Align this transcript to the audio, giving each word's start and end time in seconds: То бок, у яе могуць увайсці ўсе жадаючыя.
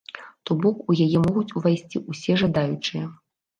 То 0.49 0.55
бок, 0.63 0.77
у 0.93 0.95
яе 1.05 1.19
могуць 1.27 1.53
увайсці 1.61 2.03
ўсе 2.11 2.41
жадаючыя. 2.45 3.07